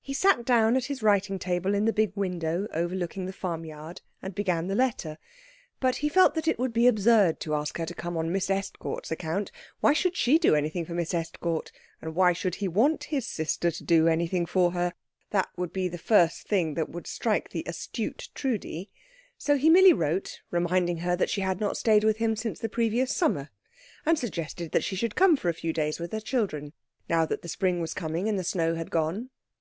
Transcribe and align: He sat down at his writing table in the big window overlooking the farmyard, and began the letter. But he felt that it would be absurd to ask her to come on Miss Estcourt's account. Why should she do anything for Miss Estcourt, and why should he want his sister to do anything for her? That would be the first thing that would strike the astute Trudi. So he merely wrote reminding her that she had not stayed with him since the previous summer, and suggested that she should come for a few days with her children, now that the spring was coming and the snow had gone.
He 0.00 0.14
sat 0.14 0.44
down 0.44 0.76
at 0.76 0.84
his 0.84 1.02
writing 1.02 1.40
table 1.40 1.74
in 1.74 1.84
the 1.86 1.92
big 1.92 2.12
window 2.14 2.68
overlooking 2.72 3.26
the 3.26 3.32
farmyard, 3.32 4.00
and 4.22 4.32
began 4.36 4.68
the 4.68 4.76
letter. 4.76 5.18
But 5.80 5.96
he 5.96 6.08
felt 6.08 6.36
that 6.36 6.46
it 6.46 6.60
would 6.60 6.72
be 6.72 6.86
absurd 6.86 7.40
to 7.40 7.56
ask 7.56 7.76
her 7.78 7.86
to 7.86 7.92
come 7.94 8.16
on 8.16 8.30
Miss 8.30 8.48
Estcourt's 8.48 9.10
account. 9.10 9.50
Why 9.80 9.92
should 9.92 10.16
she 10.16 10.38
do 10.38 10.54
anything 10.54 10.84
for 10.84 10.94
Miss 10.94 11.12
Estcourt, 11.12 11.72
and 12.00 12.14
why 12.14 12.32
should 12.32 12.54
he 12.54 12.68
want 12.68 13.02
his 13.10 13.26
sister 13.26 13.72
to 13.72 13.82
do 13.82 14.06
anything 14.06 14.46
for 14.46 14.70
her? 14.70 14.94
That 15.30 15.48
would 15.56 15.72
be 15.72 15.88
the 15.88 15.98
first 15.98 16.46
thing 16.46 16.74
that 16.74 16.88
would 16.88 17.08
strike 17.08 17.50
the 17.50 17.64
astute 17.66 18.28
Trudi. 18.36 18.88
So 19.36 19.56
he 19.56 19.68
merely 19.68 19.92
wrote 19.92 20.40
reminding 20.52 20.98
her 20.98 21.16
that 21.16 21.30
she 21.30 21.40
had 21.40 21.58
not 21.58 21.76
stayed 21.76 22.04
with 22.04 22.18
him 22.18 22.36
since 22.36 22.60
the 22.60 22.68
previous 22.68 23.12
summer, 23.12 23.50
and 24.06 24.16
suggested 24.16 24.70
that 24.70 24.84
she 24.84 24.94
should 24.94 25.16
come 25.16 25.36
for 25.36 25.48
a 25.48 25.52
few 25.54 25.72
days 25.72 25.98
with 25.98 26.12
her 26.12 26.20
children, 26.20 26.72
now 27.08 27.26
that 27.26 27.42
the 27.42 27.48
spring 27.48 27.80
was 27.80 27.92
coming 27.94 28.28
and 28.28 28.38
the 28.38 28.44
snow 28.44 28.76
had 28.76 28.92
gone. 28.92 29.30